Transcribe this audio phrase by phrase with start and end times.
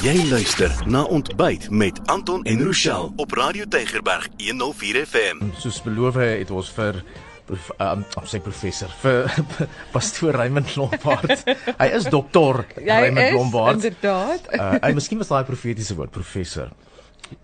[0.00, 5.50] Jy luister na Ontbyt met Anton en Rochelle op Radio Tygerberg 104 FM.
[5.60, 7.02] Soos beloof het ons vir
[7.44, 9.28] prof, um, sê professor vir
[9.94, 11.44] pastoor Raymond Lombard.
[11.76, 13.84] hy is dokter Raymond Lombard.
[13.84, 14.48] Inderdaad.
[14.56, 16.72] uh, hy miskien was daai profetiese woord professor.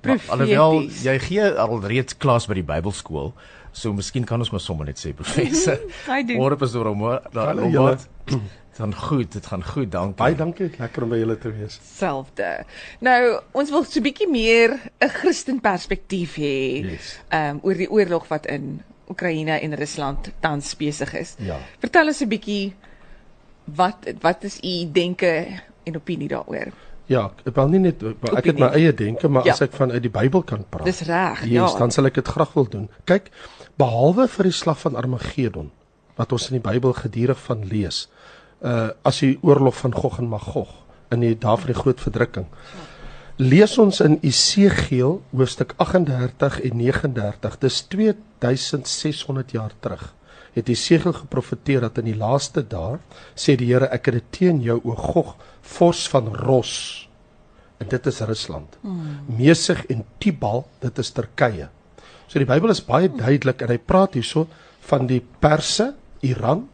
[0.00, 3.34] Maar Alhoewel jy gee al reeds klas by die Bybelskool,
[3.76, 5.84] so miskien kan ons maar sommer net sê professor.
[6.40, 7.10] Môre is oor hom.
[7.36, 8.08] Hallo, Lombard.
[8.24, 8.40] Dit
[8.76, 10.16] gaan goed, dit gaan goed, dankie.
[10.16, 11.78] Baie dankie, lekker om by julle te wees.
[11.96, 12.64] selfde.
[13.00, 16.84] Nou, ons wil so 'n bietjie meer 'n Christen perspektief hê.
[16.92, 17.18] Yes.
[17.32, 21.34] Um oor die oorlog wat in Oekraïne en Rusland tans besig is.
[21.38, 21.56] Ja.
[21.80, 22.74] Vertel ons 'n bietjie
[23.64, 25.46] wat wat is u denke
[25.84, 26.72] en opinie daaroor?
[27.08, 28.86] Ja, ek wil nie net maar ek het my Opinie.
[28.86, 29.52] eie denke, maar Ja.
[29.52, 30.84] as ek vanuit die Bybel kan praat.
[30.84, 31.78] Dis reg, Yes, ja.
[31.78, 32.88] dan sal ek dit graag wil doen.
[33.04, 33.30] Kyk,
[33.78, 35.70] behalwe vir die slag van Armageddon
[36.16, 38.08] wat ons in die Bybel gedurig van lees,
[38.64, 40.72] uh as die oorlog van Gog en Magog
[41.14, 42.46] in die dae van die groot verdrukking.
[43.36, 47.58] Lees ons in Esegiel hoofstuk 38 en 39.
[47.60, 50.14] Dis 2600 jaar terug.
[50.56, 52.96] Het Esegiel geprofeteer dat in die laaste dae
[53.36, 55.34] sê die Here ek het dit teen jou o Gog,
[55.76, 56.72] vors van Ros.
[57.76, 58.78] En dit is Rusland.
[58.80, 59.18] Hmm.
[59.36, 61.68] Mesig en Tibal, dit is Turkye.
[62.26, 64.46] So die Bybel is baie duidelik en hy praat hierso
[64.88, 65.92] van die Perse,
[66.24, 66.64] Iran,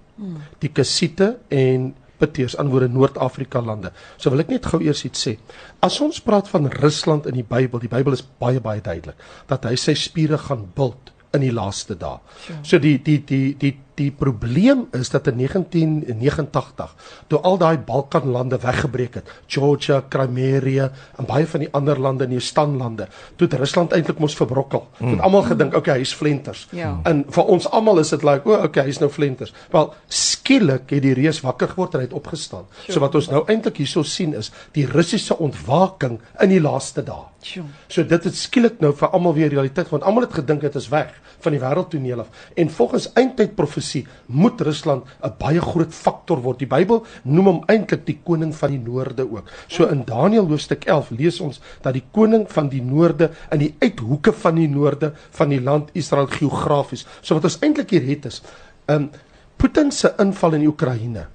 [0.63, 3.91] die Kassite en Peteers aanwoorde Noord-Afrika lande.
[4.17, 5.37] So wil ek net gou eers iets sê.
[5.83, 9.19] As ons praat van Rusland in die Bybel, die Bybel is baie baie duidelik
[9.51, 12.21] dat hy sy spiere gaan bult in die laaste dae.
[12.63, 16.95] So die die die die die probleem is dat in 1989
[17.29, 22.37] toe al daai Balkanlande weggebreek het, Georgia, Crimea en baie van die ander lande in
[22.37, 24.87] die standlande, toe het Rusland eintlik mos verbrokkel.
[24.99, 26.67] Toe het almal gedink, okay, hy's flenters.
[26.73, 26.95] Ja.
[27.09, 29.53] En vir ons almal is dit like, o, oh, okay, hy's nou flenters.
[29.73, 32.65] Wel, skielik het die reus wakker geword en hy het opgestaan.
[32.89, 37.29] So wat ons nou eintlik hierso sien is die Russiese ontwaking in die laaste dae.
[37.43, 37.67] Sjoe.
[37.91, 40.87] So dit het skielik nou vir almal weer realiteit want almal het gedink dit is
[40.93, 41.11] weg
[41.43, 42.45] van die wêreldtoneel af.
[42.55, 43.82] En volgens eindtyd profesie
[44.27, 46.59] moet Rusland 'n baie groot faktor word.
[46.59, 49.51] Die Bybel noem hom eintlik die koning van die noorde ook.
[49.69, 53.75] So in Daniël hoofstuk 11 lees ons dat die koning van die noorde in die
[53.81, 57.07] uithoeke van die noorde van die land Israel geografies.
[57.21, 58.43] So wat ons eintlik hier het is,
[58.89, 59.11] um
[59.57, 61.27] Putin se inval in Oekraïne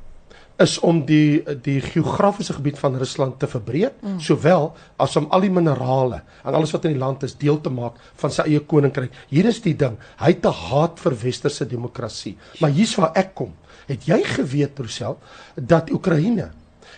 [0.58, 4.20] is om die die geografiese gebied van Rusland te verbreek, mm.
[4.24, 7.70] sowel as om al die minerale en alles wat in die land is deel te
[7.74, 9.14] maak van sy eie koninkryk.
[9.30, 12.38] Hier is die ding, hy het 'n haat vir westerse demokrasie.
[12.60, 13.54] Maar hier's waar ek kom.
[13.88, 15.20] Het jy geweet, Rosel,
[15.56, 16.52] dat Oekraïne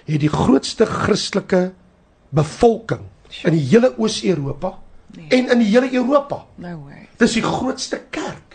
[0.05, 1.73] het die grootste Christelike
[2.29, 3.05] bevolking
[3.43, 4.79] in die hele Oos-Europa
[5.15, 5.27] nee.
[5.29, 6.45] en in die hele Europa.
[6.55, 7.07] No way.
[7.17, 8.48] Dis die grootste kerk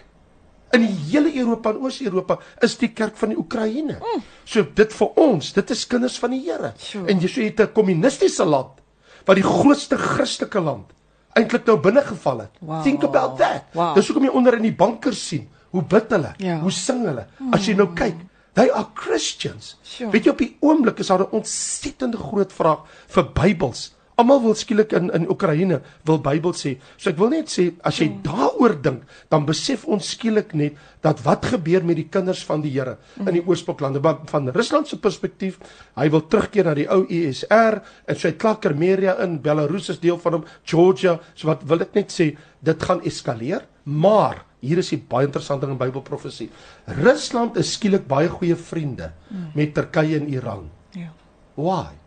[0.74, 3.98] in die hele Europa en Oos-Europa is die kerk van die Oekraïne.
[4.00, 4.22] Mm.
[4.44, 6.72] So dit vir ons, dit is kinders van die Here.
[6.76, 7.06] Sure.
[7.08, 8.80] En jy so het 'n kommunistiese land
[9.26, 10.92] wat die grootste Christelike land
[11.34, 12.50] eintlik nou binne geval het.
[12.60, 12.82] Wow.
[12.82, 13.64] Think about that.
[13.74, 13.94] Wow.
[13.94, 16.60] Dis hoekom jy onder in die bankers sien hoe bid hulle, Ja.
[16.60, 17.26] hoe sing hulle.
[17.52, 18.14] As jy nou kyk,
[18.54, 19.76] they are Christians.
[19.82, 20.10] Sure.
[20.10, 23.94] Weet jy op die oomblik is daar 'n ontsettende groot vraag vir Bybels.
[24.20, 26.76] Almal wil skielik in in Oekraïne wil Bybel sê.
[26.96, 29.02] So ek wil net sê as jy daaroor dink,
[29.32, 33.32] dan besef ons skielik net dat wat gebeur met die kinders van die Here in
[33.34, 35.58] die oorspronklande Maar van Rusland se perspektief,
[35.96, 40.18] hy wil terugkeer na die ou USSR en sy klaar Crimea in Belarus is deel
[40.22, 44.92] van hom, Georgia, so wat wil ek net sê, dit gaan eskaleer, maar hier is
[44.94, 46.48] die baie interessant ding in Bybelprofesie.
[47.02, 49.10] Rusland is skielik baie goeie vriende
[49.54, 50.70] met Turkye en Iran.
[50.96, 51.10] Ja.
[51.58, 52.03] Why?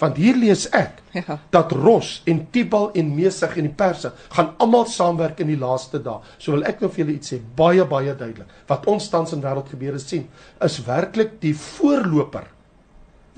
[0.00, 1.38] Want hier lees ek Ja.
[1.50, 5.98] dat Ros en Tibal en Mesig en die Perse gaan almal saamwerk in die laaste
[6.02, 6.20] dae.
[6.38, 8.46] So wil ek nou vir julle iets sê, baie baie duidelik.
[8.70, 10.28] Wat ons tans in wêreldgebeure sien,
[10.64, 12.46] is werklik die voorloper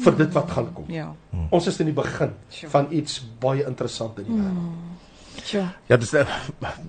[0.03, 0.85] vir dit wat gaan kom.
[0.89, 1.15] Ja.
[1.51, 2.71] Ons is in die begin Sure.
[2.71, 4.91] van iets baie interessant in die wêreld.
[5.43, 5.65] Sjoe.
[5.89, 6.27] Ja, dis uh,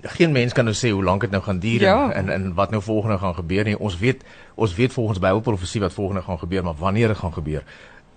[0.02, 2.10] geen mens kan nou sê hoe lank dit nou gaan duur Ja.
[2.12, 3.78] en en wat nou volgende gaan gebeur nie.
[3.78, 4.22] Ons weet
[4.54, 7.64] ons weet volgens Bybelprofesie wat volgende gaan gebeur, maar wanneer dit gaan gebeur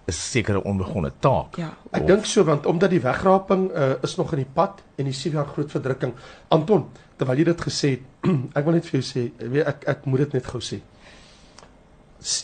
[0.08, 1.56] is seker 'n onbegonne taak.
[1.58, 1.74] Ja.
[1.92, 5.06] Ek Of- dink so want omdat die wegraping uh, is nog in die pad en
[5.06, 6.14] die 7 jaar groot verdrukking.
[6.48, 6.86] Anton,
[7.18, 8.02] terwyl jy dit gesê het,
[8.58, 10.80] ek wil net vir jou sê, weet ek ek moet dit net gou sê.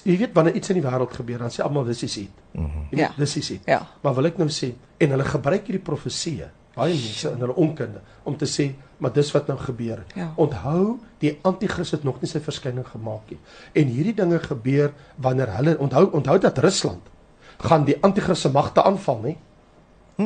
[0.06, 2.30] Jy weet wanneer iets in die wêreld gebeur, dan sê almal dis is dit.
[2.54, 2.66] Mhm.
[2.92, 3.10] Mm Ja.
[3.18, 3.62] Dis is dit.
[3.66, 3.88] Ja.
[4.02, 8.02] Maar wil ek nou sê en hulle gebruik hierdie profeseë, baie mense in hulle onkunde
[8.24, 10.14] om te sê, maar dis wat nou gebeur het.
[10.16, 10.34] Ja.
[10.38, 13.40] Onthou, die anti-kris het nog nie sy verskyning gemaak nie.
[13.74, 17.02] En hierdie dinge gebeur wanneer hulle onthou onthou dat Rusland
[17.60, 19.36] gaan die anti-kris se magte aanval, nê?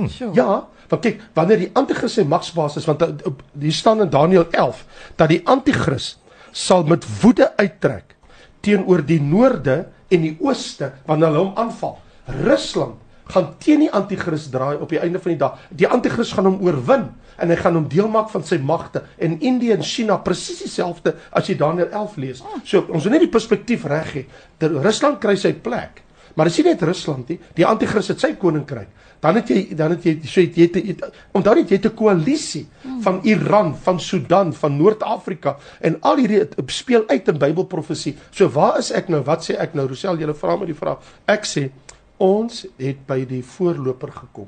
[0.10, 0.34] Sjoe.
[0.36, 4.86] Ja, want kyk, wanneer die anti-kris sy magsbasis want op- hier staan in Daniël 11
[5.16, 6.18] dat die anti-kris
[6.52, 8.16] sal met woede uittrek
[8.62, 11.98] teenoor die noorde en die ooste wanneer hulle hom aanval.
[12.44, 12.96] Rusland
[13.28, 15.58] gaan teen die anti-kris draai op die einde van die dag.
[15.70, 19.04] Die anti-kris gaan hom oorwin en hy gaan hom deel maak van sy magte.
[19.20, 22.44] En Indië en China presies dieselfde as jy Daniël 11 lees.
[22.64, 24.26] So ons moet net die perspektief reg hê.
[24.64, 26.04] Rusland kry sy plek.
[26.38, 27.40] Maar dis nie net Rusland nie.
[27.58, 31.06] Die anti-kris het sy koninkryk dan het jy dan het jy so het jy het,
[31.36, 32.68] onthou net jy het 'n koalisie
[33.02, 38.16] van Iran, van Sudan, van Noord-Afrika en al hierdie speel uit in Bybelprofesie.
[38.32, 39.24] So waar is ek nou?
[39.24, 39.88] Wat sê ek nou?
[39.88, 40.98] Rosel, jy vra my die vraag.
[41.26, 41.72] Ek sê
[42.18, 44.48] ons het by die voorloper gekom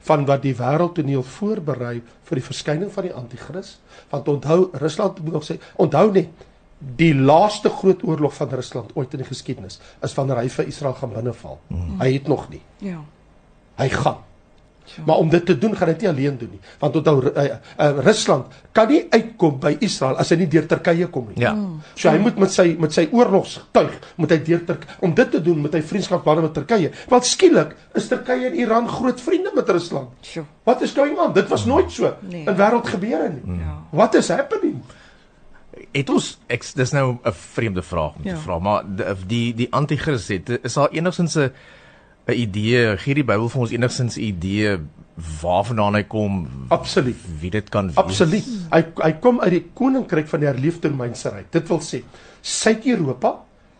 [0.00, 3.78] van wat die wêreldtoneel voorberei vir die verskyning van die anti-kris.
[4.10, 6.28] Want onthou Rusland moet nog sê, onthou net
[6.80, 10.94] die laaste groot oorlog van Rusland ooit in die geskiedenis is wanneer hy vir Israel
[10.96, 11.58] gaan binneval.
[11.68, 11.96] Hmm.
[12.00, 12.62] Hy het nog nie.
[12.80, 13.02] Ja
[13.80, 14.28] hy gaan.
[15.06, 16.60] Maar om dit te doen gaan hy dit nie alleen doen nie.
[16.80, 21.06] Want onthou uh, uh, Rusland kan nie uitkom by Israel as hy nie deur Turkye
[21.14, 21.36] kom nie.
[21.44, 21.52] Ja.
[21.94, 25.42] So hy moet met sy met sy oorlogstuig moet hy deur Turk om dit te
[25.46, 26.90] doen met hy vriendskapbande met Turkye.
[27.12, 30.10] Want skielik is Turkye en Iran groot vriende met Rusland.
[30.26, 30.48] Sjoe.
[30.66, 31.36] Wat is going on?
[31.38, 32.42] Dit was nooit so nee.
[32.42, 33.60] in wêreld gebeure nie.
[33.62, 33.78] Ja.
[33.94, 34.80] What is happening?
[35.92, 38.34] Het ons ek dis nou 'n vreemde vraag om ja.
[38.34, 38.84] te vra, maar
[39.26, 41.50] die die, anti-kris het is daar enigsins 'n
[42.28, 44.78] 'n idee, gee die Bybel vir ons enigstens 'n idee
[45.40, 46.48] waarvandaan hy kom?
[46.68, 47.16] Absoluut.
[47.40, 47.96] Wie dit kan wees?
[47.96, 48.46] Absoluut.
[48.70, 51.50] Hy hy kom uit die koninkryk van die herleefde Romeinse ryk.
[51.52, 52.02] Dit wil sê
[52.40, 53.34] Suid-Europa,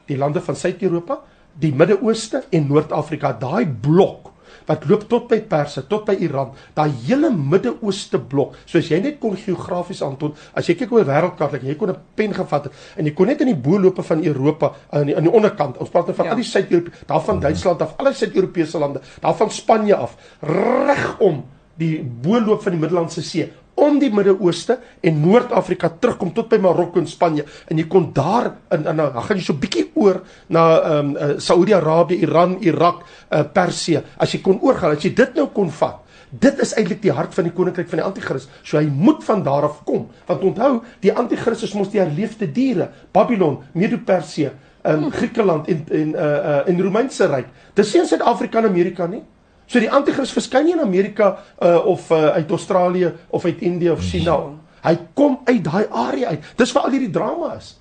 [0.06, 1.20] die lande van Suid-Europa,
[1.60, 4.29] die Midde-Ooste en Noord-Afrika, daai blok
[4.66, 8.56] wat loop tot by Perse, tot by Iran, daai hele Midde-Ooste blok.
[8.66, 11.90] So as jy net kon geografies aantoon, as jy kyk oor wêreldkaart, like, jy kon
[11.90, 15.16] 'n pen gevat het en jy kon net in die boelope van Europa aan die
[15.16, 16.30] aan die onderkant, ons praat nou van ja.
[16.30, 20.16] al die Suid-Europa, daar van Duitsland af, al die Suid-Europese lande, daar van Spanje af,
[20.40, 21.44] regom
[21.80, 27.00] die boeloop van die Middellandse See om die Midde-Ooste en Noord-Afrika terugkom tot by Marokko
[27.00, 30.64] en Spanje en jy kon daar in in dan gaan jy so bietjie oor na
[30.80, 34.02] ehm um, uh, Saudi-Arabië, Iran, Irak, uh, Persië.
[34.18, 36.00] As jy kon oorgaan, as jy dit nou kon vat.
[36.30, 38.46] Dit is eintlik die hart van die koninkryk van die anti-kris.
[38.62, 40.06] So hy moet van daar af kom.
[40.28, 40.72] Want onthou,
[41.02, 44.52] die anti-kris is mos die herleefde diere, Babylon, Medo-Persië,
[44.82, 47.50] ehm um, Griekeland en en uh uh in Romeinse ryk.
[47.74, 49.22] Dis nie in Suid-Afrika en Amerika nie.
[49.70, 53.92] So die anti-kris verskyn nie in Amerika uh, of uh, uit Australië of uit Indië
[53.94, 54.38] of China.
[54.82, 56.48] Hy kom uit daai area uit.
[56.58, 57.76] Dis waar al hierdie drama is.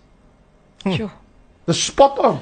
[0.84, 1.08] Hm.
[1.70, 2.38] Dis spot on.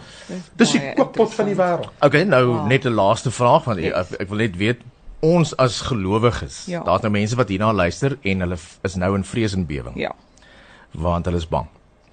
[0.60, 1.94] Dis die kookpot van die wêreld.
[2.04, 2.66] Okay, nou wow.
[2.68, 4.84] net 'n laaste vraag van ek, ek wil net weet
[5.24, 6.66] ons as gelowiges.
[6.68, 6.84] Ja.
[6.84, 9.96] Daar's nou mense wat hierna luister en hulle is nou in vrees en bewering.
[9.96, 10.12] Ja.
[10.92, 11.68] Want hulle is bang.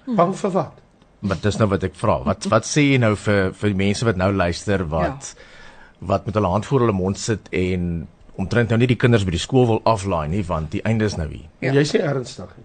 [0.05, 0.15] Hm.
[0.15, 0.79] Bang vir wat?
[1.19, 2.21] Maar dis nou wat ek vra.
[2.23, 5.51] Wat wat sê jy nou vir vir die mense wat nou luister wat ja
[5.99, 9.31] wat met hulle hand voor hulle mond sit en omtrent nou nie die kinders by
[9.35, 11.47] die skool wil aflaai nie want die einde is nou hier.
[11.63, 11.73] Ja.
[11.73, 12.55] Jy sê ernstig.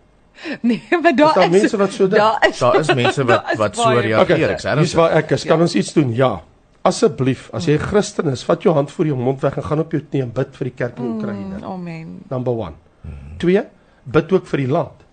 [0.65, 2.17] Nee, maar daar is, is mense wat so dink.
[2.17, 4.23] Daar is, daar is mense wat wat so reageer.
[4.25, 5.45] Okay, ek sê dis waar ek is.
[5.45, 5.67] Kan ja.
[5.69, 6.15] ons iets doen?
[6.17, 6.31] Ja.
[6.89, 9.83] Asseblief, as jy 'n Christen is, vat jou hand voor jou mond weg en gaan
[9.85, 11.59] op jou knie en bid vir die kerk in Oekraïne.
[11.59, 12.15] Mm, amen.
[12.31, 12.79] Number 1.
[13.45, 13.65] 2.
[14.17, 15.05] Bid ook vir die land.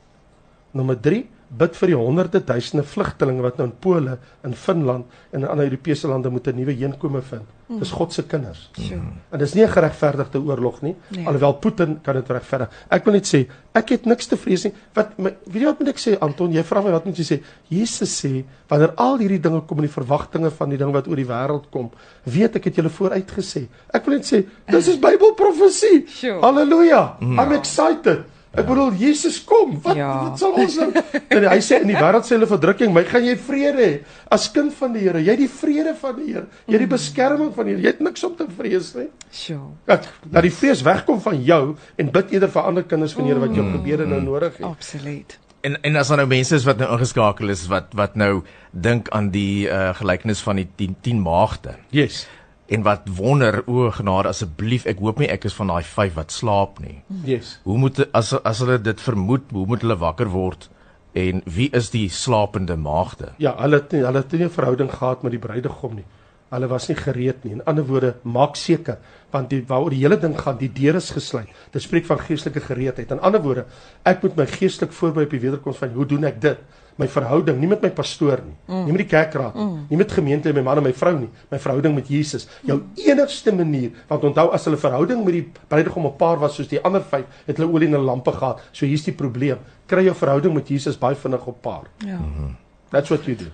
[0.72, 5.44] Nommer 3 bid vir die honderde duisende vlugtelinge wat nou in Pole, in Finland en
[5.44, 7.48] in ander Europese lande moet 'n nuwe heenkome vind.
[7.68, 7.80] Mm.
[7.80, 8.70] Dis God se kinders.
[8.78, 9.14] Mm.
[9.32, 11.26] En dis nie 'n geregverdigde oorlog nie, nee.
[11.26, 12.70] alhoewel Putin kan dit regverdig.
[12.90, 14.74] Ek wil net sê, ek het niks te vrees nie.
[14.94, 16.52] Wat my, weet jy wat moet ek sê Anton?
[16.52, 17.42] Jy vra my wat moet jy sê?
[17.70, 21.16] Jesus sê, wanneer al hierdie dinge kom in die verwagtinge van die ding wat oor
[21.16, 21.92] die wêreld kom,
[22.24, 23.68] weet ek het julle vooruit gesê.
[23.94, 26.08] Ek wil net sê, dis is Bybelprofesie.
[26.08, 26.42] Sure.
[26.42, 27.18] Halleluja.
[27.20, 27.40] Mm.
[27.40, 28.24] I'm excited.
[28.56, 29.76] Ek bedoel Jesus kom.
[29.84, 30.10] Wat ja.
[30.24, 30.88] wat sal ons nou?
[31.36, 33.90] En hy sê in die wêreld sê hulle verdrukking, my gaan jy vrede hê
[34.34, 35.22] as kind van die Here.
[35.22, 36.46] Jy het die vrede van die Here.
[36.66, 37.84] Jy het die beskerming van die Here.
[37.86, 39.10] Jy het niks om te vrees nie.
[39.34, 39.74] Sjoe.
[39.90, 41.64] Dat dat die vrees wegkom van jou
[42.00, 44.66] en bid eerder vir ander kinders van die Here wat jou gebede nou nodig het.
[44.70, 45.38] Absoluut.
[45.68, 49.10] En en as daar nou mense is wat nou ingeskakel is wat wat nou dink
[49.16, 51.76] aan die uh, gelykenis van die 10 10 maagde.
[51.92, 52.26] Yes
[52.68, 56.34] en wat wonder o genade asseblief ek hoop nie ek is van daai vyf wat
[56.36, 56.98] slaap nie.
[57.26, 57.58] Yes.
[57.64, 60.70] Hoe moet as as hulle dit vermoed, hoe moet hulle wakker word
[61.18, 63.32] en wie is die slapende maagde?
[63.42, 66.06] Ja, hulle het nie, hulle het nie 'n verhouding gehad met die bruidegom nie.
[66.50, 67.58] Hulle was nie gereed nie.
[67.58, 68.98] In ander woorde, maak seker
[69.32, 71.50] want die waaroor die hele ding gaan, die deur is gesluit.
[71.74, 73.10] Dit spreek van geestelike gereedheid.
[73.12, 73.66] In ander woorde,
[74.08, 76.62] ek moet my geestelik voorberei op die wederkoms van hoe doen ek dit?
[76.98, 78.86] my verhouding nie met my pastoor nie, mm.
[78.88, 79.82] nie met die kerkraad nie, mm.
[79.92, 82.48] nie met gemeente en my man en my vrou nie, my verhouding met Jesus.
[82.66, 83.04] Jou mm.
[83.06, 86.82] enigste manier, want onthou as hulle verhouding met die bruidegom op paar was soos die
[86.82, 88.64] ander vyf, het hulle olie in hulle lampe gehad.
[88.72, 89.62] So hier's die probleem.
[89.90, 91.86] Kry jou verhouding met Jesus baie vinnig op paar.
[92.02, 92.18] Ja.
[92.18, 92.56] Mm -hmm.
[92.90, 93.52] That's what you do.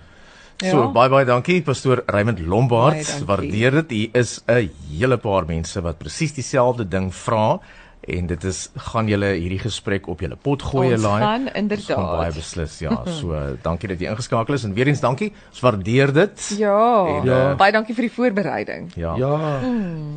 [0.62, 0.70] Ja.
[0.70, 3.08] So baie baie dankie pastoor Raymond Lombard.
[3.26, 3.90] Waardeer dit.
[3.90, 7.60] Hier is 'n hele paar mense wat presies dieselfde ding vra
[8.06, 8.58] en dit is
[8.90, 11.20] gaan julle hierdie gesprek op julle pot gooi Ons laai.
[11.22, 11.96] gaan Ons inderdaad.
[11.96, 12.98] gaan baie beslis ja.
[13.20, 15.32] So dankie dat jy ingeskakel is en weer eens dankie.
[15.50, 16.48] Ons waardeer dit.
[16.58, 16.76] Ja.
[17.06, 17.38] En, ja.
[17.50, 18.90] eh, Baie dankie vir die voorbereiding.
[19.00, 19.14] Ja.
[19.16, 19.32] Ja.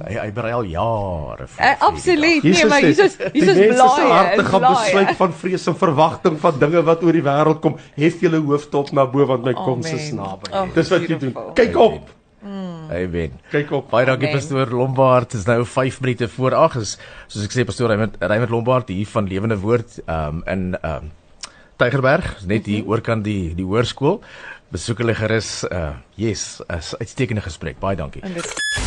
[0.07, 1.63] Hy, hy berei al jare vir.
[1.65, 2.43] Uh, absoluut.
[2.43, 4.11] Jesus Nee, maar hier is sê, hier die is mense se blaai.
[4.11, 4.75] harte gaan blaai.
[4.83, 7.77] besluit van vrees en verwagting van dinge wat oor die wêreld kom.
[7.95, 10.51] Hef julle hoofde op na bo want my koms is naby.
[10.53, 11.35] Oh, Dis wat jy doen.
[11.55, 12.13] Kyk op.
[12.89, 13.31] Amen.
[13.51, 13.89] Kyk op.
[13.89, 15.31] Baie dankie pastoor Lombard.
[15.31, 18.87] Dit is nou 5 minute voor 8 is soos ek sê pastoor Raymond Raymond Lombard
[18.87, 21.11] hier van Lewende Woord um in um
[21.77, 22.89] Tygerberg, is net hier Mhm.
[22.89, 24.21] oorkant die die hoërskool.
[24.71, 27.79] Besoek hulle gerus uh yes, 'n uitstekende gesprek.
[27.79, 28.21] Baie dankie.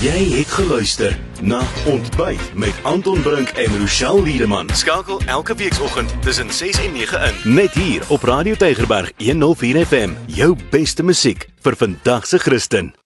[0.03, 4.69] Jy het geluister na Ontbyt met Anton Brink en Rochelle Liedeman.
[4.75, 7.55] Skakel elke weekoggend tussen 6 en 9 in.
[7.55, 10.11] Net hier op Radio Tygerberg 104 FM.
[10.27, 13.00] Jou beste musiek vir vandag se Christen.